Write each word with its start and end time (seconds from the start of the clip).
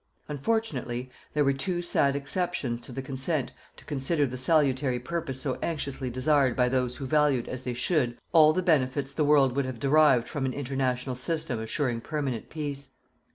Unfortunately, 0.27 1.11
there 1.35 1.45
were 1.45 1.53
two 1.53 1.83
sad 1.83 2.15
exceptions 2.15 2.81
to 2.81 2.91
the 2.91 3.03
consent 3.03 3.51
to 3.77 3.85
consider 3.85 4.25
the 4.25 4.35
salutary 4.35 4.97
purpose 4.99 5.39
so 5.39 5.59
anxiously 5.61 6.09
desired 6.09 6.55
by 6.55 6.67
those 6.69 6.95
who 6.95 7.05
valued 7.05 7.47
as 7.47 7.61
they 7.61 7.75
should 7.75 8.17
all 8.33 8.51
the 8.51 8.63
benefits 8.63 9.13
the 9.13 9.23
world 9.23 9.55
would 9.55 9.65
have 9.65 9.79
derived 9.79 10.27
from 10.27 10.43
an 10.47 10.53
international 10.53 11.13
system 11.13 11.59
assuring 11.59 12.01
permanent 12.01 12.49
peace. 12.49 12.89